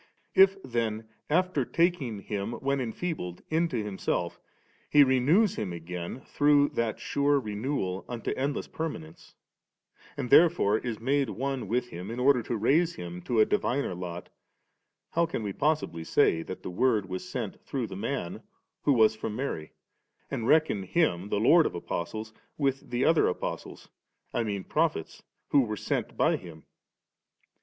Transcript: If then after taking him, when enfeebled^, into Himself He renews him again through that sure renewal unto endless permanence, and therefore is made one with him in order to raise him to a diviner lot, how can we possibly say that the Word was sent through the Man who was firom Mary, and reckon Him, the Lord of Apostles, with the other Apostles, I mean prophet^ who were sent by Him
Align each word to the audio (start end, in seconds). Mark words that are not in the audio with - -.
If 0.33 0.57
then 0.63 1.07
after 1.29 1.63
taking 1.63 2.21
him, 2.21 2.53
when 2.53 2.79
enfeebled^, 2.79 3.43
into 3.51 3.77
Himself 3.83 4.39
He 4.89 5.03
renews 5.03 5.57
him 5.57 5.71
again 5.71 6.21
through 6.21 6.69
that 6.69 6.99
sure 6.99 7.39
renewal 7.39 8.03
unto 8.09 8.31
endless 8.35 8.67
permanence, 8.67 9.35
and 10.17 10.31
therefore 10.31 10.79
is 10.79 10.99
made 10.99 11.29
one 11.29 11.67
with 11.67 11.89
him 11.89 12.09
in 12.09 12.19
order 12.19 12.41
to 12.41 12.57
raise 12.57 12.95
him 12.95 13.21
to 13.21 13.39
a 13.39 13.45
diviner 13.45 13.93
lot, 13.93 14.29
how 15.11 15.27
can 15.27 15.43
we 15.43 15.53
possibly 15.53 16.03
say 16.03 16.41
that 16.41 16.63
the 16.63 16.71
Word 16.71 17.07
was 17.07 17.29
sent 17.29 17.63
through 17.63 17.85
the 17.85 17.95
Man 17.95 18.41
who 18.81 18.93
was 18.93 19.15
firom 19.15 19.35
Mary, 19.35 19.71
and 20.31 20.47
reckon 20.47 20.81
Him, 20.81 21.29
the 21.29 21.39
Lord 21.39 21.67
of 21.67 21.75
Apostles, 21.75 22.33
with 22.57 22.89
the 22.89 23.05
other 23.05 23.27
Apostles, 23.27 23.87
I 24.33 24.41
mean 24.43 24.63
prophet^ 24.63 25.21
who 25.49 25.61
were 25.61 25.77
sent 25.77 26.17
by 26.17 26.37
Him 26.37 26.63